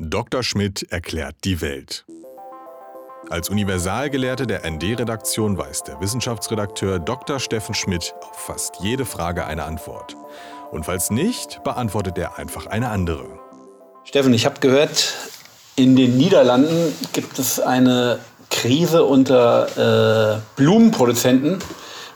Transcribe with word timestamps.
Dr. 0.00 0.44
Schmidt 0.44 0.86
erklärt 0.90 1.34
die 1.42 1.60
Welt. 1.60 2.04
Als 3.30 3.50
Universalgelehrte 3.50 4.46
der 4.46 4.64
ND-Redaktion 4.64 5.58
weiß 5.58 5.82
der 5.82 6.00
Wissenschaftsredakteur 6.00 7.00
Dr. 7.00 7.40
Steffen 7.40 7.74
Schmidt 7.74 8.14
auf 8.20 8.36
fast 8.36 8.76
jede 8.80 9.04
Frage 9.04 9.44
eine 9.44 9.64
Antwort. 9.64 10.16
Und 10.70 10.86
falls 10.86 11.10
nicht, 11.10 11.64
beantwortet 11.64 12.16
er 12.16 12.38
einfach 12.38 12.66
eine 12.66 12.90
andere. 12.90 13.40
Steffen, 14.04 14.32
ich 14.32 14.46
habe 14.46 14.60
gehört, 14.60 15.14
in 15.74 15.96
den 15.96 16.16
Niederlanden 16.16 16.94
gibt 17.12 17.40
es 17.40 17.58
eine 17.58 18.20
Krise 18.50 19.02
unter 19.02 20.36
äh, 20.36 20.40
Blumenproduzenten, 20.54 21.58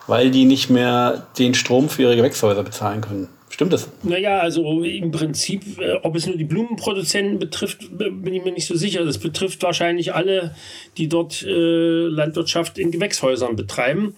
weil 0.06 0.30
die 0.30 0.44
nicht 0.44 0.70
mehr 0.70 1.26
den 1.36 1.54
Strom 1.54 1.88
für 1.88 2.02
ihre 2.02 2.16
Gewächshäuser 2.16 2.62
bezahlen 2.62 3.00
können. 3.00 3.28
Stimmt 3.52 3.74
das? 3.74 3.90
Naja, 4.02 4.38
also 4.38 4.82
im 4.82 5.10
Prinzip, 5.10 5.78
äh, 5.78 5.92
ob 6.02 6.16
es 6.16 6.26
nur 6.26 6.36
die 6.36 6.44
Blumenproduzenten 6.44 7.38
betrifft, 7.38 7.96
bin 7.98 8.32
ich 8.32 8.42
mir 8.42 8.52
nicht 8.52 8.66
so 8.66 8.74
sicher. 8.74 9.04
Das 9.04 9.18
betrifft 9.18 9.62
wahrscheinlich 9.62 10.14
alle, 10.14 10.54
die 10.96 11.08
dort 11.08 11.42
äh, 11.42 12.06
Landwirtschaft 12.06 12.78
in 12.78 12.90
Gewächshäusern 12.90 13.54
betreiben. 13.54 14.14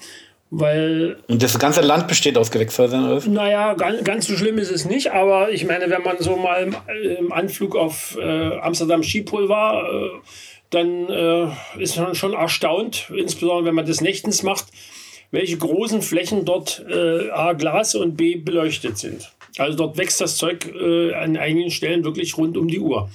Weil, 0.50 1.16
Und 1.26 1.42
das 1.42 1.58
ganze 1.58 1.80
Land 1.80 2.06
besteht 2.06 2.38
aus 2.38 2.52
Gewächshäusern, 2.52 3.10
oder? 3.10 3.28
Naja, 3.28 3.74
ganz, 3.74 4.04
ganz 4.04 4.26
so 4.28 4.36
schlimm 4.36 4.56
ist 4.58 4.70
es 4.70 4.84
nicht, 4.84 5.10
aber 5.10 5.50
ich 5.50 5.64
meine, 5.66 5.90
wenn 5.90 6.02
man 6.02 6.18
so 6.20 6.36
mal 6.36 6.62
im, 6.62 6.76
im 7.18 7.32
Anflug 7.32 7.74
auf 7.74 8.16
äh, 8.20 8.58
Amsterdam 8.58 9.02
Schiphol 9.02 9.48
war, 9.48 9.82
äh, 9.82 10.10
dann 10.70 11.08
äh, 11.08 11.82
ist 11.82 11.96
man 11.96 12.14
schon 12.14 12.34
erstaunt, 12.34 13.10
insbesondere 13.16 13.64
wenn 13.64 13.74
man 13.74 13.86
das 13.86 14.00
nächtens 14.00 14.44
macht, 14.44 14.66
welche 15.34 15.58
großen 15.58 16.02
Flächen 16.02 16.44
dort 16.44 16.84
äh, 16.88 17.30
A 17.30 17.52
Glas 17.52 17.94
und 17.94 18.16
B 18.16 18.36
beleuchtet 18.36 18.98
sind. 18.98 19.32
Also 19.58 19.76
dort 19.76 19.98
wächst 19.98 20.20
das 20.20 20.36
Zeug 20.36 20.66
äh, 20.74 21.14
an 21.14 21.36
einigen 21.36 21.70
Stellen 21.70 22.04
wirklich 22.04 22.36
rund 22.36 22.56
um 22.56 22.68
die 22.68 22.80
Uhr. 22.80 23.10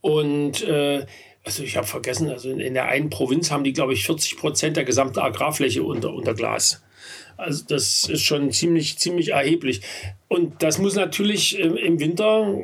Und 0.00 0.62
äh, 0.64 1.06
also 1.44 1.62
ich 1.62 1.76
habe 1.76 1.86
vergessen, 1.86 2.28
also 2.28 2.50
in, 2.50 2.60
in, 2.60 2.74
der 2.74 2.86
einen 2.86 3.10
Provinz 3.10 3.50
haben 3.50 3.64
die, 3.64 3.72
glaube 3.72 3.94
ich, 3.94 4.04
40 4.04 4.36
Prozent 4.36 4.76
der 4.76 4.84
gesamten 4.84 5.18
Agrarfläche 5.18 5.82
unter, 5.82 6.12
unter 6.12 6.34
Glas. 6.34 6.82
Also 7.36 7.64
das 7.66 8.08
ist 8.08 8.22
schon 8.22 8.52
ziemlich, 8.52 8.98
ziemlich 8.98 9.30
erheblich. 9.30 9.80
Und 10.28 10.62
das 10.62 10.78
muss 10.78 10.94
natürlich 10.94 11.58
äh, 11.58 11.62
im 11.62 11.98
Winter 11.98 12.60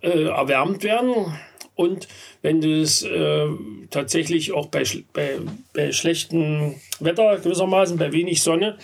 äh, 0.00 0.24
erwärmt 0.24 0.84
werden. 0.84 1.36
Und 1.74 2.08
wenn 2.42 2.60
du 2.60 2.80
es 2.80 3.02
äh, 3.02 3.46
tatsächlich 3.90 4.52
auch 4.52 4.66
bei, 4.66 4.84
bei, 5.12 5.38
bei 5.72 5.92
schlechtem 5.92 6.74
Wetter 7.00 7.38
gewissermaßen, 7.38 7.96
bei 7.96 8.12
wenig 8.12 8.42
Sonne, 8.42 8.78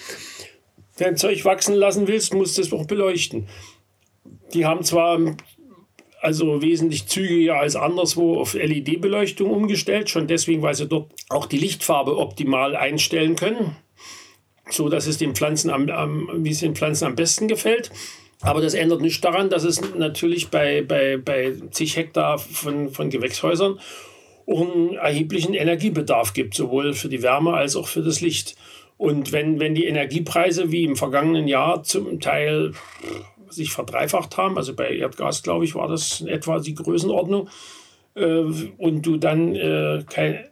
dein 0.96 1.16
Zeug 1.16 1.44
wachsen 1.44 1.74
lassen 1.74 2.08
willst, 2.08 2.34
musst 2.34 2.58
du 2.58 2.62
es 2.62 2.72
auch 2.72 2.86
beleuchten. 2.86 3.48
Die 4.54 4.64
haben 4.64 4.82
zwar 4.82 5.18
also 6.20 6.62
wesentlich 6.62 7.06
zügiger 7.06 7.56
als 7.56 7.76
anderswo 7.76 8.40
auf 8.40 8.54
LED-Beleuchtung 8.54 9.50
umgestellt, 9.50 10.10
schon 10.10 10.26
deswegen, 10.26 10.62
weil 10.62 10.74
sie 10.74 10.86
dort 10.86 11.12
auch 11.28 11.46
die 11.46 11.58
Lichtfarbe 11.58 12.16
optimal 12.18 12.74
einstellen 12.74 13.36
können, 13.36 13.76
so 14.68 14.88
dass 14.88 15.06
es 15.06 15.18
den 15.18 15.34
Pflanzen 15.34 15.70
am, 15.70 15.88
am 15.90 16.44
wie 16.44 16.50
es 16.50 16.60
den 16.60 16.74
Pflanzen 16.74 17.04
am 17.04 17.14
besten 17.14 17.46
gefällt. 17.46 17.90
Aber 18.40 18.60
das 18.60 18.74
ändert 18.74 19.00
nicht 19.00 19.24
daran, 19.24 19.50
dass 19.50 19.64
es 19.64 19.80
natürlich 19.94 20.48
bei, 20.48 20.82
bei, 20.82 21.16
bei 21.16 21.54
zig 21.70 21.96
Hektar 21.96 22.38
von, 22.38 22.90
von 22.90 23.10
Gewächshäusern 23.10 23.78
auch 24.46 24.60
einen 24.62 24.94
erheblichen 24.94 25.54
Energiebedarf 25.54 26.32
gibt, 26.32 26.54
sowohl 26.54 26.94
für 26.94 27.08
die 27.08 27.22
Wärme 27.22 27.54
als 27.54 27.76
auch 27.76 27.88
für 27.88 28.02
das 28.02 28.20
Licht. 28.20 28.56
Und 28.96 29.32
wenn, 29.32 29.60
wenn 29.60 29.74
die 29.74 29.86
Energiepreise 29.86 30.72
wie 30.72 30.84
im 30.84 30.96
vergangenen 30.96 31.48
Jahr 31.48 31.82
zum 31.82 32.20
Teil 32.20 32.72
sich 33.48 33.72
verdreifacht 33.72 34.36
haben, 34.36 34.56
also 34.56 34.74
bei 34.74 34.90
Erdgas, 34.90 35.42
glaube 35.42 35.64
ich, 35.64 35.74
war 35.74 35.88
das 35.88 36.20
in 36.20 36.28
etwa 36.28 36.58
die 36.60 36.74
Größenordnung, 36.74 37.48
äh, 38.14 38.44
und 38.78 39.02
du 39.02 39.16
dann 39.16 39.54
äh, 39.54 40.04
kein, 40.08 40.44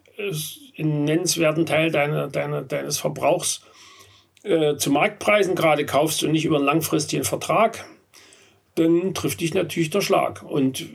einen 0.78 1.04
nennenswerten 1.04 1.66
Teil 1.66 1.90
deiner, 1.90 2.28
deiner, 2.28 2.62
deines 2.62 2.98
Verbrauchs 2.98 3.62
äh, 4.46 4.76
zu 4.76 4.90
Marktpreisen 4.90 5.54
gerade 5.54 5.84
kaufst 5.86 6.22
und 6.22 6.32
nicht 6.32 6.44
über 6.44 6.56
einen 6.56 6.64
langfristigen 6.64 7.24
Vertrag, 7.24 7.86
dann 8.76 9.14
trifft 9.14 9.40
dich 9.40 9.54
natürlich 9.54 9.90
der 9.90 10.00
Schlag. 10.00 10.42
Und 10.42 10.86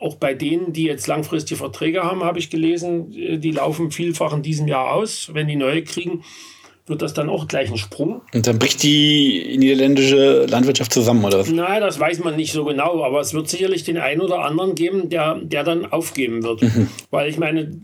auch 0.00 0.16
bei 0.16 0.34
denen, 0.34 0.72
die 0.72 0.84
jetzt 0.84 1.06
langfristige 1.06 1.58
Verträge 1.58 2.04
haben, 2.04 2.24
habe 2.24 2.38
ich 2.38 2.50
gelesen, 2.50 3.12
äh, 3.12 3.38
die 3.38 3.52
laufen 3.52 3.90
vielfach 3.90 4.32
in 4.32 4.42
diesem 4.42 4.68
Jahr 4.68 4.92
aus. 4.92 5.30
Wenn 5.32 5.48
die 5.48 5.56
neue 5.56 5.82
kriegen, 5.84 6.24
wird 6.86 7.02
das 7.02 7.12
dann 7.12 7.28
auch 7.28 7.48
gleich 7.48 7.70
ein 7.70 7.76
Sprung. 7.76 8.22
Und 8.32 8.46
dann 8.46 8.58
bricht 8.58 8.82
die 8.82 9.56
niederländische 9.58 10.46
Landwirtschaft 10.46 10.92
zusammen, 10.92 11.24
oder 11.24 11.40
was? 11.40 11.50
Nein, 11.50 11.80
das 11.80 12.00
weiß 12.00 12.20
man 12.20 12.36
nicht 12.36 12.52
so 12.52 12.64
genau, 12.64 13.04
aber 13.04 13.20
es 13.20 13.34
wird 13.34 13.48
sicherlich 13.48 13.84
den 13.84 13.98
einen 13.98 14.20
oder 14.20 14.40
anderen 14.40 14.74
geben, 14.74 15.10
der, 15.10 15.34
der 15.36 15.64
dann 15.64 15.86
aufgeben 15.86 16.42
wird. 16.42 16.62
Mhm. 16.62 16.88
Weil 17.10 17.28
ich 17.28 17.38
meine, 17.38 17.78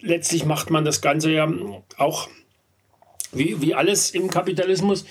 letztlich 0.00 0.44
macht 0.44 0.70
man 0.70 0.84
das 0.84 1.00
Ganze 1.00 1.32
ja 1.32 1.50
auch 1.96 2.28
wie, 3.32 3.60
wie 3.60 3.74
alles 3.74 4.10
im 4.10 4.30
Kapitalismus, 4.30 5.04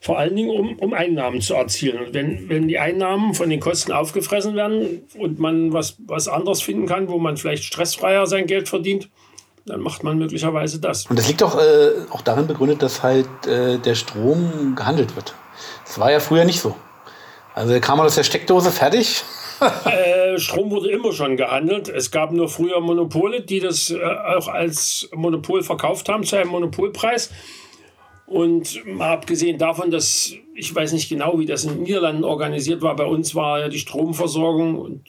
vor 0.00 0.18
allen 0.18 0.34
Dingen, 0.34 0.50
um, 0.50 0.78
um 0.78 0.94
Einnahmen 0.94 1.40
zu 1.40 1.54
erzielen. 1.54 2.04
Und 2.04 2.14
wenn, 2.14 2.48
wenn 2.48 2.66
die 2.66 2.78
Einnahmen 2.78 3.34
von 3.34 3.48
den 3.48 3.60
Kosten 3.60 3.92
aufgefressen 3.92 4.56
werden 4.56 5.02
und 5.16 5.38
man 5.38 5.72
was, 5.72 5.96
was 6.06 6.26
anderes 6.26 6.60
finden 6.60 6.86
kann, 6.86 7.08
wo 7.08 7.18
man 7.18 7.36
vielleicht 7.36 7.62
stressfreier 7.64 8.26
sein 8.26 8.46
Geld 8.46 8.68
verdient, 8.68 9.08
dann 9.64 9.80
macht 9.80 10.02
man 10.02 10.18
möglicherweise 10.18 10.80
das. 10.80 11.06
Und 11.06 11.16
das 11.16 11.28
liegt 11.28 11.42
auch, 11.44 11.56
äh, 11.56 11.90
auch 12.10 12.22
darin 12.22 12.48
begründet, 12.48 12.82
dass 12.82 13.04
halt 13.04 13.28
äh, 13.46 13.78
der 13.78 13.94
Strom 13.94 14.74
gehandelt 14.74 15.14
wird. 15.14 15.34
Das 15.84 16.00
war 16.00 16.10
ja 16.10 16.18
früher 16.18 16.44
nicht 16.44 16.60
so. 16.60 16.74
Also 17.54 17.78
kam 17.80 17.98
man 17.98 18.06
aus 18.06 18.16
der 18.16 18.24
Steckdose 18.24 18.72
fertig. 18.72 19.22
Äh, 19.84 20.38
Strom 20.38 20.70
wurde 20.70 20.90
immer 20.90 21.12
schon 21.12 21.36
gehandelt. 21.36 21.88
Es 21.88 22.10
gab 22.10 22.32
nur 22.32 22.48
früher 22.48 22.80
Monopole, 22.80 23.42
die 23.42 23.60
das 23.60 23.90
äh, 23.90 24.02
auch 24.02 24.48
als 24.48 25.08
Monopol 25.14 25.62
verkauft 25.62 26.08
haben 26.08 26.24
zu 26.24 26.36
einem 26.36 26.50
Monopolpreis. 26.50 27.30
Und 28.26 28.86
mal 28.86 29.10
abgesehen 29.10 29.58
davon, 29.58 29.90
dass 29.90 30.32
ich 30.54 30.74
weiß 30.74 30.92
nicht 30.92 31.08
genau, 31.08 31.38
wie 31.38 31.46
das 31.46 31.64
in 31.64 31.74
den 31.74 31.82
Niederlanden 31.82 32.24
organisiert 32.24 32.82
war, 32.82 32.96
bei 32.96 33.04
uns 33.04 33.34
war 33.34 33.60
ja 33.60 33.68
die 33.68 33.78
Stromversorgung 33.78 34.78
und 34.78 35.04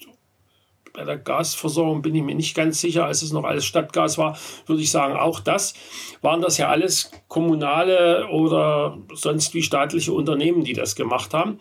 bei 0.94 1.04
der 1.04 1.18
Gasversorgung 1.18 2.02
bin 2.02 2.14
ich 2.14 2.22
mir 2.22 2.36
nicht 2.36 2.56
ganz 2.56 2.80
sicher, 2.80 3.06
als 3.06 3.24
es 3.24 3.34
noch 3.34 3.46
alles 3.46 3.66
Stadtgas 3.66 4.18
war, 4.18 4.38
würde 4.68 4.82
ich 4.82 4.92
sagen, 4.92 5.16
auch 5.16 5.40
das 5.40 5.74
waren 6.22 6.42
das 6.42 6.58
ja 6.58 6.70
alles 6.70 7.12
kommunale 7.28 8.28
oder 8.30 9.00
sonst 9.14 9.54
wie 9.56 9.64
staatliche 9.64 10.14
Unternehmen, 10.14 10.64
die 10.64 10.74
das 10.74 10.96
gemacht 10.96 11.34
haben. 11.34 11.60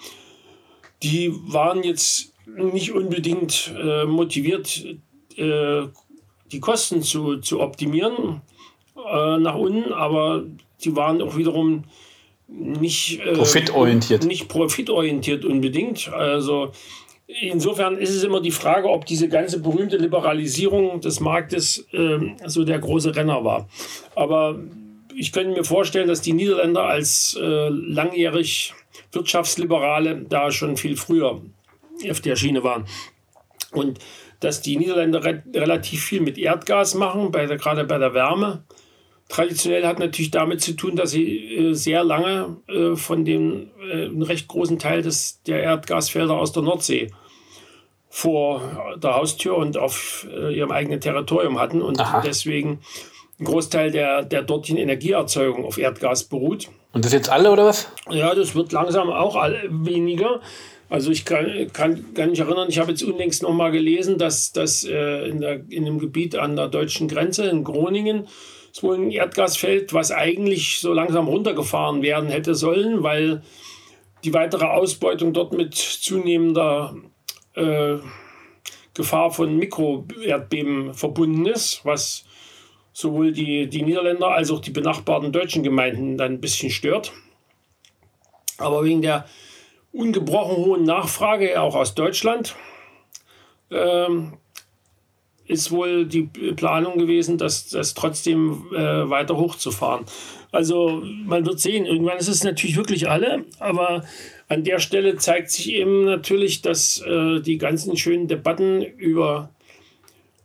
Die 1.02 1.32
waren 1.46 1.82
jetzt 1.82 2.31
nicht 2.46 2.92
unbedingt 2.92 3.72
äh, 3.78 4.04
motiviert, 4.04 4.84
äh, 5.36 5.82
die 6.50 6.60
Kosten 6.60 7.02
zu, 7.02 7.38
zu 7.38 7.60
optimieren 7.60 8.42
äh, 8.96 9.38
nach 9.38 9.54
unten, 9.54 9.92
aber 9.92 10.44
die 10.84 10.94
waren 10.96 11.22
auch 11.22 11.36
wiederum 11.36 11.84
nicht 12.48 13.20
äh, 13.20 13.32
profitorientiert. 13.32 14.24
Nicht 14.24 14.48
profitorientiert 14.48 15.44
unbedingt. 15.44 16.12
Also 16.12 16.72
insofern 17.26 17.96
ist 17.96 18.10
es 18.10 18.22
immer 18.22 18.40
die 18.40 18.50
Frage, 18.50 18.88
ob 18.90 19.06
diese 19.06 19.28
ganze 19.28 19.60
berühmte 19.60 19.96
Liberalisierung 19.96 21.00
des 21.00 21.20
Marktes 21.20 21.86
äh, 21.92 22.18
so 22.46 22.64
der 22.64 22.78
große 22.78 23.16
Renner 23.16 23.44
war. 23.44 23.68
Aber 24.14 24.58
ich 25.16 25.32
könnte 25.32 25.52
mir 25.56 25.64
vorstellen, 25.64 26.08
dass 26.08 26.20
die 26.20 26.32
Niederländer 26.32 26.84
als 26.84 27.38
äh, 27.40 27.68
langjährig 27.68 28.74
Wirtschaftsliberale 29.12 30.24
da 30.28 30.50
schon 30.50 30.76
viel 30.76 30.96
früher 30.96 31.42
auf 32.10 32.20
der 32.20 32.36
Schiene 32.36 32.62
waren. 32.62 32.86
Und 33.72 33.98
dass 34.40 34.60
die 34.60 34.76
Niederländer 34.76 35.24
re 35.24 35.42
relativ 35.54 36.04
viel 36.04 36.20
mit 36.20 36.36
Erdgas 36.36 36.94
machen, 36.94 37.30
bei 37.30 37.46
der, 37.46 37.56
gerade 37.56 37.84
bei 37.84 37.98
der 37.98 38.14
Wärme 38.14 38.64
traditionell 39.28 39.86
hat 39.86 39.98
natürlich 39.98 40.30
damit 40.30 40.60
zu 40.60 40.74
tun, 40.74 40.94
dass 40.94 41.10
sie 41.10 41.56
äh, 41.56 41.74
sehr 41.74 42.04
lange 42.04 42.56
äh, 42.68 42.96
von 42.96 43.24
dem 43.24 43.70
äh, 43.80 44.04
einen 44.06 44.22
recht 44.22 44.46
großen 44.46 44.78
Teil 44.78 45.02
des, 45.02 45.42
der 45.44 45.62
Erdgasfelder 45.62 46.34
aus 46.34 46.52
der 46.52 46.62
Nordsee 46.62 47.10
vor 48.10 48.94
der 49.02 49.14
Haustür 49.14 49.56
und 49.56 49.78
auf 49.78 50.26
äh, 50.30 50.54
ihrem 50.54 50.70
eigenen 50.70 51.00
Territorium 51.00 51.58
hatten 51.58 51.80
und 51.80 51.98
Aha. 51.98 52.20
deswegen 52.20 52.80
ein 53.40 53.44
Großteil 53.46 53.90
der, 53.90 54.22
der 54.22 54.42
dortigen 54.42 54.76
Energieerzeugung 54.76 55.64
auf 55.64 55.78
Erdgas 55.78 56.24
beruht. 56.24 56.68
Und 56.92 57.06
das 57.06 57.14
jetzt 57.14 57.30
alle 57.30 57.50
oder 57.50 57.64
was? 57.64 57.90
Ja, 58.10 58.34
das 58.34 58.54
wird 58.54 58.72
langsam 58.72 59.10
auch 59.10 59.34
weniger. 59.70 60.40
Also 60.92 61.10
ich 61.10 61.24
kann, 61.24 61.72
kann, 61.72 62.12
kann 62.12 62.28
mich 62.28 62.40
erinnern, 62.40 62.68
ich 62.68 62.78
habe 62.78 62.90
jetzt 62.90 63.02
unlängst 63.02 63.42
noch 63.42 63.54
mal 63.54 63.70
gelesen, 63.72 64.18
dass, 64.18 64.52
dass 64.52 64.84
äh, 64.84 65.26
in, 65.26 65.40
der, 65.40 65.64
in 65.70 65.86
dem 65.86 65.98
Gebiet 65.98 66.36
an 66.36 66.54
der 66.54 66.68
deutschen 66.68 67.08
Grenze 67.08 67.48
in 67.48 67.64
Groningen 67.64 68.28
es 68.70 68.82
wohl 68.82 68.96
ein 68.96 69.10
Erdgasfeld, 69.10 69.94
was 69.94 70.12
eigentlich 70.12 70.80
so 70.80 70.92
langsam 70.92 71.28
runtergefahren 71.28 72.02
werden 72.02 72.28
hätte 72.28 72.54
sollen, 72.54 73.02
weil 73.02 73.42
die 74.22 74.34
weitere 74.34 74.66
Ausbeutung 74.66 75.32
dort 75.32 75.54
mit 75.54 75.74
zunehmender 75.74 76.94
äh, 77.54 77.94
Gefahr 78.92 79.30
von 79.30 79.56
Mikroerdbeben 79.56 80.92
verbunden 80.92 81.46
ist, 81.46 81.86
was 81.86 82.26
sowohl 82.92 83.32
die, 83.32 83.66
die 83.66 83.80
Niederländer 83.80 84.28
als 84.28 84.50
auch 84.50 84.60
die 84.60 84.70
benachbarten 84.70 85.32
deutschen 85.32 85.62
Gemeinden 85.62 86.18
dann 86.18 86.32
ein 86.32 86.40
bisschen 86.42 86.68
stört. 86.68 87.14
Aber 88.58 88.84
wegen 88.84 89.00
der 89.00 89.24
ungebrochen 89.92 90.56
hohen 90.56 90.84
Nachfrage, 90.84 91.60
auch 91.60 91.74
aus 91.74 91.94
Deutschland, 91.94 92.56
ähm, 93.70 94.34
ist 95.46 95.70
wohl 95.70 96.06
die 96.06 96.22
Planung 96.56 96.98
gewesen, 96.98 97.36
das, 97.36 97.68
das 97.68 97.94
trotzdem 97.94 98.66
äh, 98.74 99.10
weiter 99.10 99.36
hochzufahren. 99.36 100.06
Also 100.50 101.02
man 101.24 101.46
wird 101.46 101.60
sehen, 101.60 101.86
irgendwann 101.86 102.18
ist 102.18 102.28
es 102.28 102.44
natürlich 102.44 102.76
wirklich 102.76 103.08
alle, 103.08 103.44
aber 103.58 104.04
an 104.48 104.64
der 104.64 104.78
Stelle 104.78 105.16
zeigt 105.16 105.50
sich 105.50 105.72
eben 105.72 106.04
natürlich, 106.04 106.62
dass 106.62 107.00
äh, 107.00 107.40
die 107.40 107.58
ganzen 107.58 107.96
schönen 107.96 108.28
Debatten 108.28 108.82
über, 108.82 109.50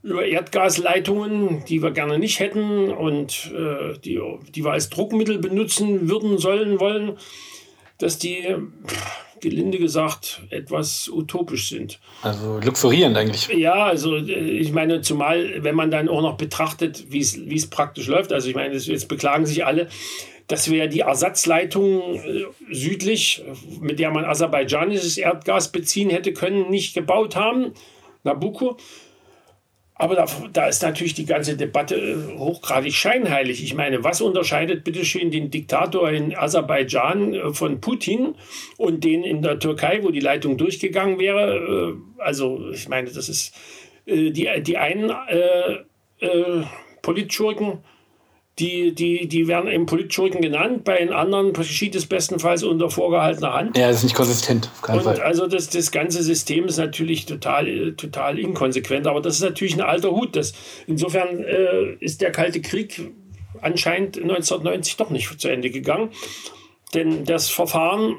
über 0.02 0.26
Erdgasleitungen, 0.26 1.66
die 1.66 1.84
wir 1.84 1.92
gerne 1.92 2.18
nicht 2.18 2.40
hätten 2.40 2.90
und 2.90 3.52
äh, 3.54 3.98
die, 4.00 4.22
die 4.56 4.64
wir 4.64 4.72
als 4.72 4.90
Druckmittel 4.90 5.40
benutzen 5.40 6.10
würden, 6.10 6.38
sollen, 6.38 6.80
wollen, 6.80 7.18
dass 7.98 8.18
die 8.18 8.56
gelinde 9.42 9.78
gesagt, 9.78 10.42
etwas 10.50 11.10
utopisch 11.10 11.70
sind. 11.70 12.00
Also 12.22 12.60
luxurierend 12.60 13.18
eigentlich. 13.18 13.48
Ja, 13.50 13.86
also 13.86 14.16
äh, 14.16 14.22
ich 14.22 14.72
meine, 14.72 15.02
zumal, 15.02 15.64
wenn 15.64 15.76
man 15.76 15.92
dann 15.92 16.10
auch 16.10 16.22
noch 16.22 16.38
betrachtet, 16.38 17.06
wie 17.10 17.20
es 17.20 17.70
praktisch 17.70 18.08
läuft. 18.08 18.34
Also 18.34 18.50
ich 18.50 18.56
meine, 18.56 18.76
jetzt 18.76 19.08
beklagen 19.08 19.46
sich 19.46 19.66
alle, 19.66 19.88
dass 20.48 20.72
wir 20.72 20.88
die 20.88 21.02
Ersatzleitung 21.02 22.16
äh, 22.16 22.46
südlich, 22.72 23.44
mit 23.82 24.00
der 24.00 24.12
man 24.12 24.26
aserbaidschanisches 24.26 25.18
Erdgas 25.18 25.72
beziehen 25.72 26.10
hätte 26.10 26.34
können, 26.34 26.70
nicht 26.70 26.94
gebaut 26.94 27.36
haben. 27.36 27.74
Nabucco. 28.24 28.78
Aber 30.00 30.16
da, 30.16 30.26
da, 30.54 30.68
ist 30.68 30.84
natürlich 30.84 31.16
die 31.16 31.26
ganze 31.26 31.58
Debatte 31.58 31.96
äh, 31.96 32.38
hochgradig 32.38 32.94
scheinheilig. 32.94 33.64
Ich 33.64 33.74
meine, 33.74 34.04
was 34.04 34.22
unterscheidet 34.22 34.84
bitteschön 34.84 35.32
den 35.32 35.50
Diktator 35.50 36.10
in 36.12 36.36
Aserbaidschan 36.36 37.34
äh, 37.34 37.54
von 37.54 37.82
Putin 37.82 38.36
und 38.78 39.04
den 39.04 39.24
in 39.24 39.42
der 39.42 39.60
Türkei, 39.60 40.04
wo 40.04 40.12
die 40.12 40.20
Leitung 40.20 40.58
durchgegangen 40.58 41.20
wäre? 41.20 41.96
Äh, 41.98 42.22
also, 42.22 42.70
ich 42.72 42.88
meine, 42.88 43.10
das 43.10 43.30
ist 43.30 43.56
die, 44.06 44.50
die 44.62 44.78
einen 44.78 45.10
äh, 45.10 46.26
äh, 46.26 46.64
Politschurken 47.02 47.80
die, 48.60 48.96
die, 48.96 49.28
die 49.28 49.48
werden 49.48 49.70
eben 49.70 49.86
Politschurken 49.86 50.42
genannt, 50.42 50.84
bei 50.84 50.98
den 50.98 51.14
anderen 51.14 51.54
geschieht 51.54 51.96
es 51.96 52.08
bestenfalls 52.08 52.64
unter 52.64 52.90
vorgehaltener 52.90 53.54
Hand. 53.54 53.78
Ja, 53.78 53.88
das 53.88 53.98
ist 53.98 54.04
nicht 54.04 54.16
konsistent. 54.16 54.72
Und 54.88 55.04
Fall. 55.04 55.22
also 55.22 55.46
das, 55.46 55.70
das 55.70 55.92
ganze 55.92 56.24
System 56.24 56.66
ist 56.66 56.78
natürlich 56.78 57.28
total, 57.28 57.94
total 57.94 58.40
inkonsequent, 58.40 59.06
aber 59.06 59.22
das 59.22 59.36
ist 59.36 59.44
natürlich 59.44 59.76
ein 59.76 59.82
alter 59.82 60.12
Hut. 60.12 60.36
Das, 60.36 60.54
insofern 60.88 61.44
äh, 61.44 61.94
ist 62.00 62.22
der 62.22 62.32
Kalte 62.32 62.60
Krieg 62.62 63.12
anscheinend 63.62 64.18
1990 64.18 64.98
doch 64.98 65.12
nicht 65.12 65.40
zu 65.40 65.50
Ende 65.50 65.70
gegangen. 65.70 66.10
Denn 66.96 67.26
das 67.26 67.50
Verfahren, 67.50 68.16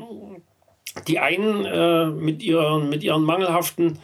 die 1.08 1.18
einen 1.18 1.64
äh, 1.64 2.06
mit, 2.06 2.44
ihren, 2.44 2.88
mit 2.88 3.02
ihren 3.02 3.24
mangelhaften 3.24 3.98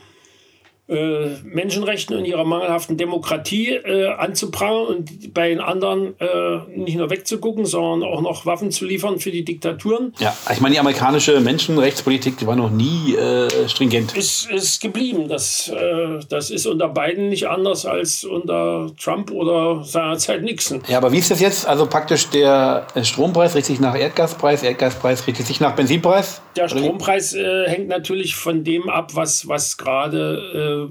äh, 0.87 1.37
Menschenrechten 1.43 2.15
und 2.17 2.27
ihrer 2.27 2.45
mangelhaften 2.45 2.99
Demokratie 2.99 3.71
äh, 3.71 4.09
anzuprangern 4.09 4.87
und 4.87 5.33
bei 5.33 5.49
den 5.49 5.61
anderen 5.61 6.15
äh, 6.21 6.59
nicht 6.77 6.97
nur 6.97 7.09
wegzugucken, 7.09 7.65
sondern 7.65 8.09
auch 8.09 8.21
noch 8.21 8.45
Waffen 8.45 8.71
zu 8.71 8.85
liefern 8.85 9.19
für 9.19 9.31
die 9.31 9.45
Diktaturen. 9.45 10.13
Ja, 10.19 10.37
ich 10.53 10.61
meine, 10.61 10.75
die 10.75 10.81
amerikanische 10.81 11.41
Menschenrechtspolitik, 11.41 12.37
die 12.37 12.47
war 12.47 12.57
noch 12.57 12.71
nie 12.71 13.15
äh, 13.15 13.69
stringent. 13.69 14.15
Ist, 14.15 14.51
ist 14.51 14.83
geblieben. 14.83 15.29
Das, 15.29 15.69
äh, 15.69 16.21
das 16.29 16.51
ist 16.51 16.67
unter 16.67 16.89
Biden 16.89 17.31
nicht 17.31 17.49
anders 17.49 17.87
als 17.87 18.25
unter 18.25 18.91
Trump 19.03 19.31
oder 19.31 19.85
seinerzeit 19.85 20.43
Nixon. 20.43 20.83
Ja, 20.89 20.99
aber 20.99 21.13
wie 21.13 21.19
ist 21.19 21.31
das 21.31 21.41
jetzt? 21.41 21.67
Also 21.67 21.87
praktisch 21.87 22.29
der 22.29 22.87
Strompreis 23.03 23.55
richtet 23.55 23.77
sich 23.77 23.81
nach 23.81 23.97
Erdgaspreis, 23.99 24.63
Erdgaspreis 24.63 25.27
richtet 25.27 25.47
sich 25.47 25.61
nach 25.61 25.75
Benzinpreis? 25.75 26.43
Der 26.57 26.69
Strompreis 26.69 27.35
äh, 27.35 27.69
hängt 27.69 27.89
natürlich 27.89 28.37
von 28.37 28.65
dem 28.65 28.89
ab, 28.89 29.15
was, 29.15 29.49
was 29.49 29.77
gerade 29.77 30.91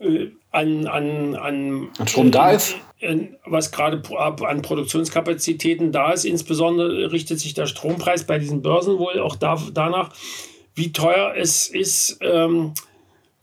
äh, 0.00 0.30
an, 0.50 0.86
an, 0.86 1.34
an, 1.34 1.88
an 1.98 2.08
Strom 2.08 2.30
da 2.30 2.52
ist? 2.52 2.76
was 3.44 3.70
gerade 3.70 4.02
an 4.18 4.62
Produktionskapazitäten 4.62 5.92
da 5.92 6.12
ist. 6.12 6.24
Insbesondere 6.24 7.12
richtet 7.12 7.38
sich 7.38 7.54
der 7.54 7.66
Strompreis 7.66 8.24
bei 8.24 8.38
diesen 8.38 8.62
Börsen 8.62 8.98
wohl 8.98 9.20
auch 9.20 9.36
da, 9.36 9.60
danach, 9.72 10.10
wie 10.74 10.92
teuer 10.92 11.34
es 11.36 11.68
ist, 11.68 12.18
ähm, 12.22 12.74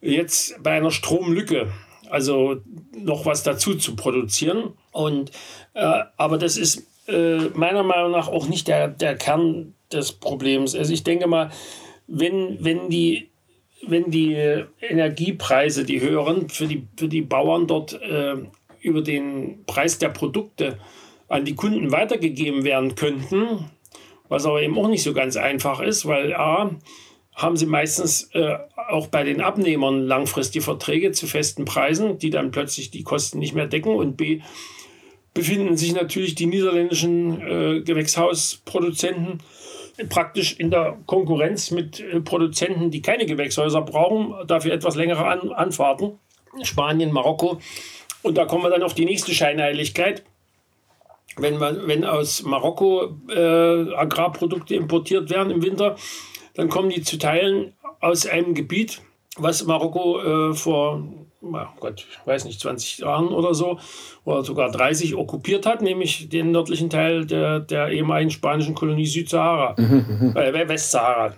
jetzt 0.01 0.61
bei 0.61 0.71
einer 0.71 0.91
Stromlücke, 0.91 1.71
also 2.09 2.57
noch 2.97 3.25
was 3.25 3.43
dazu 3.43 3.75
zu 3.75 3.95
produzieren. 3.95 4.73
Und, 4.91 5.31
äh, 5.73 6.03
aber 6.17 6.37
das 6.37 6.57
ist 6.57 6.85
äh, 7.07 7.49
meiner 7.53 7.83
Meinung 7.83 8.11
nach 8.11 8.27
auch 8.27 8.47
nicht 8.47 8.67
der, 8.67 8.87
der 8.87 9.15
Kern 9.15 9.74
des 9.91 10.11
Problems. 10.13 10.75
Also 10.75 10.93
ich 10.93 11.03
denke 11.03 11.27
mal, 11.27 11.51
wenn, 12.07 12.63
wenn 12.63 12.89
die 12.89 13.29
wenn 13.87 14.09
die 14.09 14.35
Energiepreise, 14.81 15.85
die 15.85 16.01
höheren, 16.01 16.49
für 16.49 16.67
die, 16.67 16.87
für 16.97 17.07
die 17.07 17.21
Bauern 17.21 17.67
dort 17.67 17.93
äh, 18.01 18.35
über 18.81 19.01
den 19.01 19.63
Preis 19.65 19.99
der 19.99 20.09
Produkte 20.09 20.79
an 21.27 21.45
die 21.45 21.55
Kunden 21.55 21.91
weitergegeben 21.91 22.63
werden 22.63 22.95
könnten, 22.95 23.69
was 24.27 24.45
aber 24.45 24.61
eben 24.61 24.77
auch 24.77 24.87
nicht 24.87 25.03
so 25.03 25.13
ganz 25.13 25.37
einfach 25.37 25.81
ist, 25.81 26.05
weil 26.05 26.33
A, 26.33 26.71
haben 27.35 27.57
sie 27.57 27.65
meistens 27.65 28.29
äh, 28.33 28.57
auch 28.87 29.07
bei 29.07 29.23
den 29.23 29.41
Abnehmern 29.41 30.05
langfristige 30.05 30.63
Verträge 30.63 31.11
zu 31.11 31.27
festen 31.27 31.65
Preisen, 31.65 32.17
die 32.17 32.29
dann 32.29 32.51
plötzlich 32.51 32.91
die 32.91 33.03
Kosten 33.03 33.39
nicht 33.39 33.53
mehr 33.53 33.67
decken 33.67 33.93
und 33.93 34.15
B, 34.15 34.41
befinden 35.33 35.75
sich 35.75 35.93
natürlich 35.93 36.35
die 36.35 36.45
niederländischen 36.45 37.41
äh, 37.41 37.81
Gewächshausproduzenten 37.81 39.39
praktisch 40.09 40.59
in 40.59 40.71
der 40.71 40.97
Konkurrenz 41.05 41.71
mit 41.71 41.99
äh, 41.99 42.19
Produzenten, 42.21 42.91
die 42.91 43.01
keine 43.01 43.25
Gewächshäuser 43.25 43.81
brauchen, 43.81 44.35
dafür 44.47 44.73
etwas 44.73 44.95
längere 44.95 45.25
An 45.25 45.51
Anfahrten. 45.51 46.19
Spanien, 46.63 47.11
Marokko. 47.11 47.59
Und 48.21 48.37
da 48.37 48.45
kommen 48.45 48.63
wir 48.63 48.69
dann 48.69 48.83
auf 48.83 48.93
die 48.93 49.05
nächste 49.05 49.33
Scheinheiligkeit. 49.33 50.23
Wenn, 51.37 51.57
man, 51.57 51.85
wenn 51.87 52.05
aus 52.05 52.43
Marokko 52.43 53.17
äh, 53.29 53.93
Agrarprodukte 53.93 54.75
importiert 54.75 55.29
werden 55.29 55.51
im 55.51 55.63
Winter, 55.63 55.97
dann 56.53 56.69
kommen 56.69 56.89
die 56.89 57.01
zu 57.01 57.17
Teilen 57.17 57.73
aus 57.99 58.25
einem 58.25 58.53
Gebiet, 58.53 59.01
was 59.37 59.65
Marokko 59.65 60.51
äh, 60.51 60.53
vor 60.53 61.03
oh 61.53 61.79
Gott, 61.79 62.05
ich 62.09 62.27
weiß 62.27 62.45
nicht, 62.45 62.59
20 62.59 62.99
Jahren 62.99 63.27
oder 63.27 63.53
so, 63.53 63.79
oder 64.23 64.43
sogar 64.43 64.71
30 64.71 65.15
okkupiert 65.15 65.65
hat, 65.65 65.81
nämlich 65.81 66.29
den 66.29 66.51
nördlichen 66.51 66.89
Teil 66.89 67.25
der, 67.25 67.59
der 67.59 67.89
ehemaligen 67.89 68.31
spanischen 68.31 68.75
Kolonie 68.75 69.05
Südsahara, 69.05 69.75
mhm, 69.77 70.05
mhm. 70.33 70.37
äh, 70.37 70.67
Westsahara. 70.67 71.33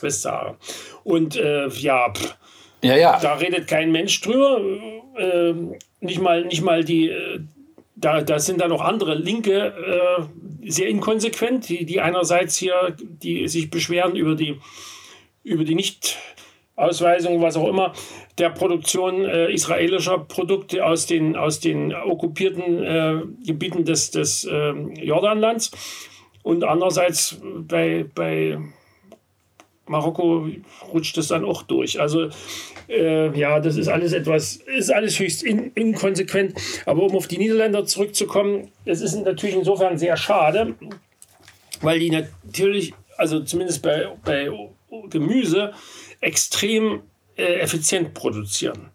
Westsahara. 0.00 0.56
Und 1.04 1.36
äh, 1.36 1.68
ja, 1.68 2.12
pff, 2.12 2.36
ja, 2.82 2.96
ja, 2.96 3.18
da 3.20 3.34
redet 3.34 3.68
kein 3.68 3.92
Mensch 3.92 4.20
drüber. 4.20 4.60
Äh, 5.18 5.54
nicht, 6.00 6.20
mal, 6.20 6.44
nicht 6.44 6.62
mal 6.62 6.82
die, 6.82 7.08
äh, 7.08 7.40
da, 7.94 8.22
da 8.22 8.38
sind 8.38 8.60
dann 8.60 8.70
noch 8.70 8.80
andere 8.80 9.14
Linke 9.14 9.74
äh, 10.62 10.70
sehr 10.70 10.88
inkonsequent, 10.88 11.68
die, 11.68 11.84
die 11.84 12.00
einerseits 12.00 12.56
hier, 12.56 12.96
die 12.98 13.48
sich 13.48 13.70
beschweren 13.70 14.16
über 14.16 14.34
die, 14.34 14.58
über 15.42 15.64
die 15.64 15.74
nicht 15.74 16.16
Ausweisung, 16.76 17.42
was 17.42 17.56
auch 17.56 17.68
immer, 17.68 17.92
der 18.40 18.50
Produktion 18.50 19.24
äh, 19.24 19.52
israelischer 19.52 20.18
Produkte 20.18 20.84
aus 20.84 21.06
den, 21.06 21.36
aus 21.36 21.60
den 21.60 21.94
okkupierten 21.94 22.82
äh, 22.82 23.22
Gebieten 23.46 23.84
des, 23.84 24.10
des 24.10 24.44
äh, 24.44 24.72
Jordanlands. 25.02 25.70
Und 26.42 26.64
andererseits 26.64 27.38
bei, 27.42 28.06
bei 28.14 28.58
Marokko 29.86 30.48
rutscht 30.92 31.18
es 31.18 31.28
dann 31.28 31.44
auch 31.44 31.62
durch. 31.62 32.00
Also 32.00 32.30
äh, 32.88 33.38
ja, 33.38 33.60
das 33.60 33.76
ist 33.76 33.88
alles 33.88 34.12
etwas, 34.12 34.56
ist 34.56 34.90
alles 34.90 35.18
höchst 35.18 35.42
in, 35.42 35.72
inkonsequent. 35.74 36.54
Aber 36.86 37.02
um 37.02 37.16
auf 37.16 37.28
die 37.28 37.38
Niederländer 37.38 37.84
zurückzukommen, 37.84 38.68
es 38.84 39.00
ist 39.02 39.16
natürlich 39.16 39.56
insofern 39.56 39.98
sehr 39.98 40.16
schade, 40.16 40.74
weil 41.82 41.98
die 41.98 42.10
natürlich, 42.10 42.94
also 43.16 43.40
zumindest 43.40 43.82
bei, 43.82 44.08
bei 44.24 44.50
Gemüse, 45.10 45.72
extrem 46.20 47.02
effizient 47.40 48.14
produzieren. 48.14 48.90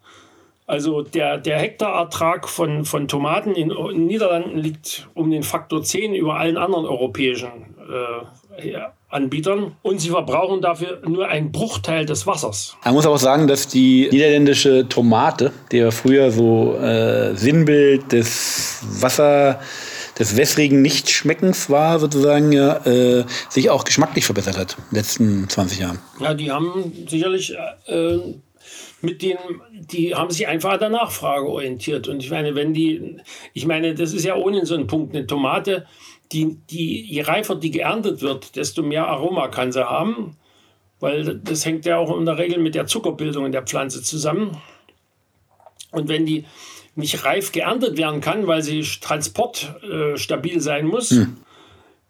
Also 0.67 1.03
der, 1.03 1.37
der 1.37 1.59
Hektarertrag 1.59 2.49
von, 2.49 2.85
von 2.85 3.07
Tomaten 3.07 3.53
in, 3.53 3.69
in 3.69 3.87
den 3.87 4.07
Niederlanden 4.07 4.57
liegt 4.57 5.07
um 5.13 5.29
den 5.29 5.43
Faktor 5.43 5.83
10 5.83 6.15
über 6.15 6.37
allen 6.39 6.57
anderen 6.57 6.85
europäischen 6.85 7.75
äh, 7.87 8.77
Anbietern 9.09 9.75
und 9.83 10.01
sie 10.01 10.09
verbrauchen 10.09 10.61
dafür 10.61 11.01
nur 11.07 11.27
einen 11.27 11.51
Bruchteil 11.51 12.05
des 12.05 12.25
Wassers. 12.25 12.75
Man 12.83 12.95
muss 12.95 13.05
auch 13.05 13.17
sagen, 13.17 13.47
dass 13.47 13.67
die 13.67 14.09
niederländische 14.11 14.89
Tomate, 14.89 15.51
die 15.71 15.77
ja 15.77 15.91
früher 15.91 16.31
so 16.31 16.75
äh, 16.77 17.35
Sinnbild 17.35 18.11
des 18.11 18.81
Wasser 19.01 19.59
des 20.19 20.37
wässrigen 20.37 20.81
Nichtschmeckens 20.81 21.69
war, 21.69 21.99
sozusagen, 21.99 22.51
ja, 22.51 22.85
äh, 22.85 23.25
sich 23.49 23.69
auch 23.69 23.83
geschmacklich 23.83 24.25
verbessert 24.25 24.57
hat 24.57 24.77
in 24.77 24.83
den 24.91 24.95
letzten 24.95 25.49
20 25.49 25.79
Jahren. 25.79 25.99
Ja, 26.19 26.33
die 26.33 26.51
haben 26.51 26.93
sicherlich 27.07 27.53
äh, 27.87 28.17
mit 29.01 29.21
den, 29.21 29.37
die 29.71 30.15
haben 30.15 30.31
sich 30.31 30.47
einfach 30.47 30.73
an 30.73 30.79
der 30.79 30.89
Nachfrage 30.89 31.47
orientiert. 31.47 32.07
Und 32.07 32.23
ich 32.23 32.31
meine, 32.31 32.55
wenn 32.55 32.73
die, 32.73 33.17
ich 33.53 33.65
meine, 33.65 33.93
das 33.93 34.13
ist 34.13 34.25
ja 34.25 34.35
ohnehin 34.35 34.65
so 34.65 34.75
ein 34.75 34.87
Punkt, 34.87 35.15
eine 35.15 35.27
Tomate, 35.27 35.85
die, 36.31 36.57
die, 36.69 37.01
je 37.03 37.21
reifer 37.21 37.55
die 37.55 37.71
geerntet 37.71 38.21
wird, 38.21 38.55
desto 38.55 38.81
mehr 38.81 39.07
Aroma 39.07 39.47
kann 39.49 39.71
sie 39.71 39.87
haben. 39.87 40.37
Weil 40.99 41.39
das 41.39 41.65
hängt 41.65 41.85
ja 41.85 41.97
auch 41.97 42.17
in 42.17 42.25
der 42.25 42.37
Regel 42.37 42.57
mit 42.59 42.73
der 42.73 42.87
Zuckerbildung 42.87 43.45
in 43.45 43.51
der 43.51 43.63
Pflanze 43.63 44.01
zusammen. 44.01 44.57
Und 45.91 46.07
wenn 46.09 46.25
die 46.25 46.45
nicht 46.95 47.25
reif 47.25 47.51
geerntet 47.51 47.97
werden 47.97 48.21
kann, 48.21 48.47
weil 48.47 48.63
sie 48.63 48.81
transportstabil 48.81 50.57
äh, 50.57 50.59
sein 50.59 50.87
muss, 50.87 51.11
hm. 51.11 51.37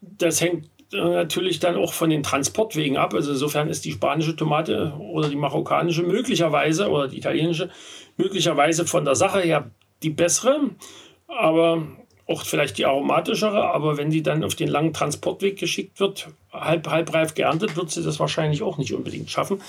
das 0.01 0.41
hängt 0.41 0.69
äh, 0.93 0.97
natürlich 0.97 1.59
dann 1.59 1.75
auch 1.75 1.93
von 1.93 2.09
den 2.09 2.23
Transportwegen 2.23 2.97
ab. 2.97 3.13
Also 3.13 3.31
insofern 3.31 3.69
ist 3.69 3.85
die 3.85 3.91
spanische 3.91 4.35
Tomate 4.35 4.93
oder 4.99 5.29
die 5.29 5.35
marokkanische 5.35 6.03
möglicherweise 6.03 6.89
oder 6.89 7.07
die 7.07 7.17
italienische 7.17 7.69
möglicherweise 8.17 8.85
von 8.85 9.05
der 9.05 9.15
Sache 9.15 9.41
her 9.41 9.71
die 10.03 10.11
bessere, 10.11 10.69
aber 11.27 11.87
auch 12.27 12.43
vielleicht 12.43 12.77
die 12.77 12.85
aromatischere. 12.85 13.63
Aber 13.71 13.97
wenn 13.97 14.11
die 14.11 14.21
dann 14.21 14.43
auf 14.43 14.53
den 14.53 14.67
langen 14.67 14.93
Transportweg 14.93 15.57
geschickt 15.57 15.99
wird, 15.99 16.27
halb, 16.51 16.87
halbreif 16.87 17.33
geerntet, 17.33 17.75
wird 17.75 17.89
sie 17.89 18.03
das 18.03 18.19
wahrscheinlich 18.19 18.61
auch 18.61 18.77
nicht 18.77 18.93
unbedingt 18.93 19.29
schaffen. 19.31 19.61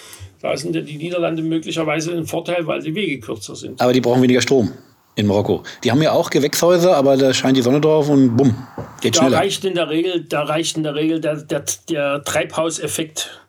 Da 0.43 0.55
sind 0.57 0.75
die 0.75 0.97
Niederlande 0.97 1.43
möglicherweise 1.43 2.13
ein 2.13 2.27
Vorteil, 2.27 2.67
weil 2.67 2.83
die 2.83 2.95
Wege 2.95 3.21
kürzer 3.21 3.57
sind. 3.57 3.81
Aber 3.81 3.95
die 3.95 4.01
brauchen 4.03 4.23
weniger 4.23 4.43
Strom 4.43 4.73
in 5.17 5.27
Marokko. 5.27 5.65
Die 5.83 5.91
haben 5.91 6.03
ja 6.03 6.13
auch 6.13 6.31
Gewächshäuser, 6.31 6.97
aber 6.97 7.17
da 7.17 7.35
scheint 7.35 7.57
die 7.57 7.63
Sonne 7.63 7.81
drauf 7.81 8.09
und 8.09 8.37
bumm, 8.37 8.55
geht 9.01 9.17
da 9.17 9.23
schneller. 9.23 9.39
Reicht 9.39 9.65
in 9.65 9.75
der 9.75 9.89
Regel, 9.89 10.25
da 10.25 10.43
reicht 10.45 10.77
in 10.77 10.85
der 10.85 10.95
Regel 10.95 11.21
der, 11.21 11.37
der, 11.37 11.65
der 11.89 12.23
Treibhauseffekt 12.23 13.41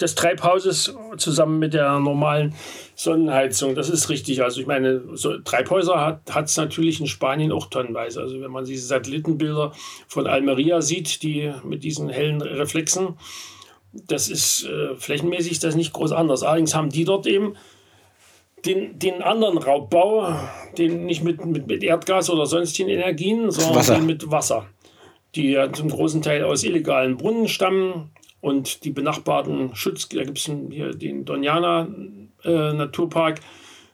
des 0.00 0.14
Treibhauses 0.14 0.94
zusammen 1.16 1.58
mit 1.58 1.74
der 1.74 1.98
normalen 1.98 2.54
Sonnenheizung. 2.94 3.74
Das 3.74 3.88
ist 3.88 4.08
richtig. 4.08 4.42
Also 4.42 4.60
ich 4.60 4.66
meine, 4.66 5.02
so 5.14 5.38
Treibhäuser 5.38 6.20
hat 6.30 6.46
es 6.46 6.56
natürlich 6.56 7.00
in 7.00 7.06
Spanien 7.06 7.50
auch 7.50 7.66
tonnenweise. 7.66 8.20
Also 8.20 8.40
wenn 8.40 8.50
man 8.50 8.64
diese 8.64 8.86
Satellitenbilder 8.86 9.72
von 10.06 10.26
Almeria 10.26 10.82
sieht, 10.82 11.22
die 11.22 11.52
mit 11.64 11.82
diesen 11.82 12.08
hellen 12.08 12.42
Reflexen, 12.42 13.16
das 13.92 14.28
ist 14.28 14.66
äh, 14.66 14.94
flächenmäßig 14.96 15.58
das 15.60 15.74
nicht 15.74 15.94
groß 15.94 16.12
anders. 16.12 16.42
Allerdings 16.42 16.74
haben 16.74 16.90
die 16.90 17.04
dort 17.04 17.26
eben 17.26 17.54
den, 18.66 18.98
den 18.98 19.22
anderen 19.22 19.58
Raubbau, 19.58 20.34
den 20.76 21.06
nicht 21.06 21.22
mit, 21.22 21.44
mit, 21.44 21.66
mit 21.66 21.82
Erdgas 21.82 22.30
oder 22.30 22.46
sonstigen 22.46 22.88
Energien, 22.88 23.50
sondern 23.50 24.06
mit 24.06 24.30
Wasser, 24.30 24.66
die 25.34 25.50
ja 25.52 25.72
zum 25.72 25.88
großen 25.88 26.22
Teil 26.22 26.44
aus 26.44 26.64
illegalen 26.64 27.16
Brunnen 27.16 27.48
stammen 27.48 28.10
und 28.40 28.84
die 28.84 28.90
benachbarten 28.90 29.74
Schutz, 29.74 30.08
da 30.08 30.24
gibt 30.24 30.38
es 30.38 30.50
hier 30.70 30.92
den 30.92 31.24
Doniana 31.24 31.88
äh, 32.44 32.72
Naturpark, 32.72 33.40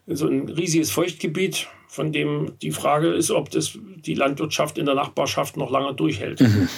so 0.06 0.26
ein 0.26 0.48
riesiges 0.48 0.90
Feuchtgebiet, 0.90 1.68
von 1.86 2.10
dem 2.10 2.52
die 2.62 2.72
Frage 2.72 3.08
ist, 3.08 3.30
ob 3.30 3.50
das 3.50 3.78
die 4.04 4.14
Landwirtschaft 4.14 4.78
in 4.78 4.86
der 4.86 4.94
Nachbarschaft 4.94 5.56
noch 5.56 5.70
lange 5.70 5.94
durchhält. 5.94 6.40
Mhm. 6.40 6.68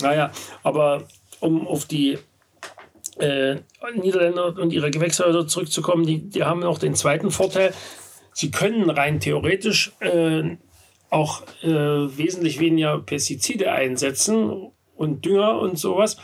Naja, 0.00 0.30
aber 0.62 1.04
um 1.40 1.66
auf 1.66 1.86
die 1.86 2.18
äh, 3.18 3.56
Niederländer 3.94 4.56
und 4.58 4.72
ihre 4.72 4.90
Gewächshäuser 4.90 5.46
zurückzukommen, 5.46 6.06
die, 6.06 6.28
die 6.28 6.44
haben 6.44 6.60
noch 6.60 6.78
den 6.78 6.94
zweiten 6.94 7.30
Vorteil. 7.30 7.74
Sie 8.32 8.50
können 8.50 8.88
rein 8.88 9.20
theoretisch 9.20 9.92
äh, 10.00 10.56
auch 11.10 11.42
äh, 11.62 11.68
wesentlich 11.68 12.58
weniger 12.58 12.98
Pestizide 12.98 13.70
einsetzen 13.72 14.70
und 14.96 15.24
Dünger 15.24 15.58
und 15.58 15.78
sowas, 15.78 16.16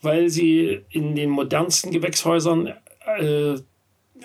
weil 0.00 0.30
sie 0.30 0.80
in 0.88 1.14
den 1.14 1.28
modernsten 1.28 1.90
Gewächshäusern 1.90 2.72
äh, 3.18 3.54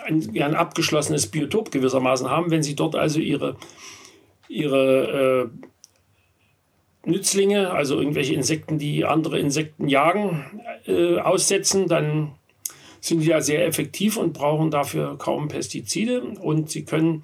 ein, 0.05 0.29
ein, 0.41 0.55
abgeschlossenes 0.55 1.27
Biotop 1.27 1.71
gewissermaßen 1.71 2.29
haben. 2.29 2.51
Wenn 2.51 2.63
sie 2.63 2.75
dort 2.75 2.95
also 2.95 3.19
ihre, 3.19 3.57
ihre 4.47 5.51
äh, 5.51 5.67
Nützlinge, 7.07 7.71
also 7.71 7.99
irgendwelche 7.99 8.33
Insekten, 8.33 8.77
die 8.77 9.05
andere 9.05 9.39
Insekten 9.39 9.87
jagen, 9.87 10.45
äh, 10.85 11.17
aussetzen, 11.17 11.87
dann 11.87 12.33
sind 12.99 13.21
die 13.21 13.27
ja 13.27 13.41
sehr 13.41 13.65
effektiv 13.65 14.17
und 14.17 14.33
brauchen 14.33 14.71
dafür 14.71 15.17
kaum 15.17 15.47
Pestizide 15.47 16.21
und 16.21 16.69
sie 16.69 16.83
können 16.83 17.23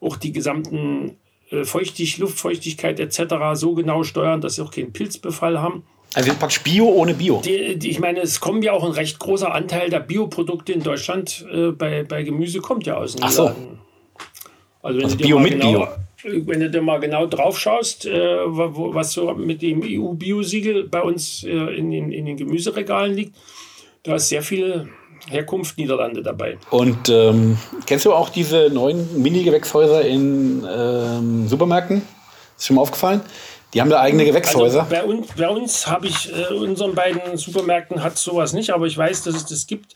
auch 0.00 0.16
die 0.16 0.32
gesamten 0.32 1.16
äh, 1.50 1.64
Feuchtig, 1.64 2.18
Luftfeuchtigkeit 2.18 2.98
etc. 2.98 3.34
so 3.54 3.74
genau 3.74 4.02
steuern, 4.02 4.40
dass 4.40 4.56
sie 4.56 4.62
auch 4.62 4.72
keinen 4.72 4.92
Pilzbefall 4.92 5.60
haben. 5.60 5.84
Also 6.14 6.32
praktisch 6.34 6.62
Bio 6.62 6.86
ohne 6.86 7.14
Bio. 7.14 7.40
Die, 7.44 7.78
die, 7.78 7.90
ich 7.90 8.00
meine, 8.00 8.20
es 8.20 8.40
kommt 8.40 8.64
ja 8.64 8.72
auch 8.72 8.84
ein 8.84 8.90
recht 8.90 9.18
großer 9.18 9.54
Anteil 9.54 9.88
der 9.88 10.00
Bioprodukte 10.00 10.72
in 10.72 10.82
Deutschland 10.82 11.46
äh, 11.50 11.70
bei, 11.70 12.02
bei 12.02 12.22
Gemüse 12.22 12.60
kommt 12.60 12.86
ja 12.86 12.96
aus 12.96 13.14
den 13.14 13.24
Ach 13.24 13.30
so. 13.30 13.54
Also, 14.82 14.98
wenn 14.98 15.04
also 15.04 15.16
Bio 15.16 15.38
mit 15.38 15.52
genau, 15.52 15.72
Bio 15.72 15.88
wenn 16.24 16.60
du 16.60 16.70
dir 16.70 16.82
mal 16.82 17.00
genau 17.00 17.26
drauf 17.26 17.58
schaust, 17.58 18.06
äh, 18.06 18.38
was 18.46 19.12
so 19.12 19.32
mit 19.34 19.62
dem 19.62 19.82
EU-Biosiegel 19.82 20.88
bei 20.88 21.02
uns 21.02 21.44
äh, 21.44 21.50
in, 21.50 21.90
den, 21.90 22.12
in 22.12 22.26
den 22.26 22.36
Gemüseregalen 22.36 23.14
liegt, 23.14 23.36
da 24.02 24.16
ist 24.16 24.28
sehr 24.28 24.42
viel 24.42 24.88
Herkunft 25.28 25.78
Niederlande 25.78 26.22
dabei. 26.22 26.58
Und 26.70 27.08
ähm, 27.08 27.58
kennst 27.86 28.04
du 28.04 28.12
auch 28.12 28.28
diese 28.28 28.70
neuen 28.70 29.22
Mini-Gewächshäuser 29.22 30.02
in 30.02 30.66
ähm, 30.68 31.48
Supermärkten? 31.48 32.02
Ist 32.56 32.66
schon 32.66 32.76
mal 32.76 32.82
aufgefallen? 32.82 33.20
Die 33.74 33.80
haben 33.80 33.90
da 33.90 34.00
eigene 34.00 34.24
Gewächshäuser. 34.24 34.80
Also 34.82 34.90
bei 34.90 35.04
uns, 35.04 35.28
bei 35.36 35.48
uns 35.48 35.86
habe 35.86 36.06
ich, 36.06 36.30
äh, 36.32 36.52
unseren 36.54 36.94
beiden 36.94 37.36
Supermärkten 37.36 38.02
hat 38.02 38.18
sowas 38.18 38.52
nicht, 38.52 38.70
aber 38.70 38.86
ich 38.86 38.98
weiß, 38.98 39.22
dass 39.24 39.34
es 39.34 39.46
das 39.46 39.66
gibt. 39.66 39.94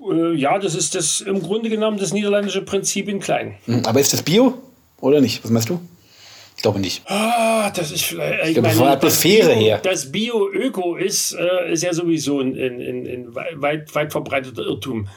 Äh, 0.00 0.34
ja, 0.34 0.58
das 0.58 0.74
ist 0.74 0.94
das 0.94 1.20
im 1.20 1.42
Grunde 1.42 1.68
genommen 1.68 1.98
das 1.98 2.12
niederländische 2.12 2.62
Prinzip 2.62 3.08
in 3.08 3.20
klein. 3.20 3.56
Hm, 3.66 3.84
aber 3.86 4.00
ist 4.00 4.12
das 4.12 4.22
Bio? 4.22 4.54
Oder 5.00 5.20
nicht? 5.20 5.42
Was 5.44 5.50
meinst 5.50 5.68
du? 5.68 5.80
Ich 6.56 6.62
glaube 6.62 6.80
nicht. 6.80 7.02
Ah, 7.06 7.70
das 7.70 7.92
ist 7.92 8.02
vielleicht. 8.02 8.42
Ich, 8.42 8.48
ich 8.48 8.54
glaube, 8.54 8.70
von 8.70 8.84
der 8.84 8.94
Atmosphäre 8.94 9.52
her. 9.52 9.78
Das 9.78 10.10
Bio-Öko 10.10 10.96
ist, 10.96 11.32
äh, 11.32 11.72
ist 11.72 11.84
ja 11.84 11.92
sowieso 11.92 12.40
ein, 12.40 12.56
ein, 12.56 13.06
ein 13.06 13.34
weit, 13.34 13.94
weit 13.94 14.10
verbreiteter 14.10 14.62
Irrtum. 14.62 15.08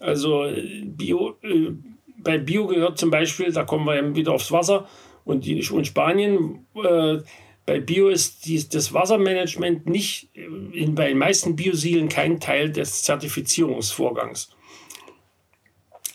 Also 0.00 0.50
Bio, 0.82 1.36
äh, 1.42 1.70
bei 2.16 2.38
Bio 2.38 2.66
gehört 2.66 2.98
zum 2.98 3.10
Beispiel, 3.10 3.52
da 3.52 3.64
kommen 3.64 3.86
wir 3.86 3.96
eben 3.96 4.16
wieder 4.16 4.32
aufs 4.32 4.50
Wasser 4.50 4.88
und, 5.24 5.44
die, 5.44 5.64
und 5.70 5.86
Spanien. 5.86 6.66
Äh, 6.74 7.18
bei 7.66 7.78
Bio 7.78 8.08
ist 8.08 8.46
die, 8.46 8.68
das 8.68 8.92
Wassermanagement 8.92 9.86
nicht 9.86 10.28
in, 10.34 10.96
bei 10.96 11.08
den 11.08 11.18
meisten 11.18 11.54
Biosiegeln 11.54 12.08
kein 12.08 12.40
Teil 12.40 12.72
des 12.72 13.02
Zertifizierungsvorgangs. 13.02 14.50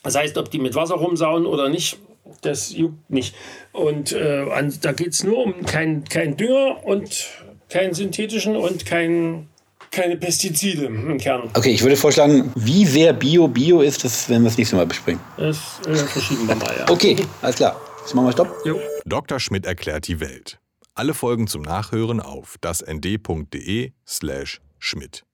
Das 0.02 0.16
heißt, 0.16 0.36
ob 0.36 0.50
die 0.50 0.58
mit 0.58 0.74
Wasser 0.74 0.96
rumsauen 0.96 1.46
oder 1.46 1.68
nicht, 1.68 1.98
das 2.42 2.74
juckt 2.74 3.10
nicht. 3.10 3.34
Und 3.72 4.12
äh, 4.12 4.44
da 4.80 4.92
geht 4.92 5.12
es 5.12 5.24
nur 5.24 5.38
um 5.38 5.64
keinen 5.64 6.04
kein 6.04 6.36
Dünger 6.36 6.84
und 6.84 7.28
keinen 7.68 7.94
synthetischen 7.94 8.56
und 8.56 8.86
kein, 8.86 9.48
keine 9.90 10.16
Pestizide 10.16 10.86
im 10.86 11.18
Kern. 11.18 11.50
Okay, 11.54 11.70
ich 11.70 11.82
würde 11.82 11.96
vorschlagen, 11.96 12.52
wie 12.54 12.84
sehr 12.84 13.12
Bio 13.12 13.48
Bio 13.48 13.80
ist, 13.80 14.04
das 14.04 14.28
werden 14.28 14.42
wir 14.42 14.50
das 14.50 14.58
nächste 14.58 14.76
Mal 14.76 14.86
besprechen. 14.86 15.20
Das 15.36 15.80
äh, 15.86 15.94
verschieben 15.94 16.46
wir 16.48 16.54
mal, 16.56 16.74
ja. 16.78 16.88
Okay, 16.88 17.16
alles 17.42 17.56
klar. 17.56 17.80
Jetzt 18.00 18.14
machen 18.14 18.26
wir 18.26 18.32
Stopp. 18.32 18.54
Jo. 18.64 18.78
Dr. 19.04 19.40
Schmidt 19.40 19.66
erklärt 19.66 20.06
die 20.06 20.20
Welt. 20.20 20.60
Alle 20.94 21.12
Folgen 21.12 21.46
zum 21.46 21.62
Nachhören 21.62 22.20
auf 22.20 22.56
dasnd.de 22.60 23.92
slash 24.06 24.60
Schmidt. 24.78 25.24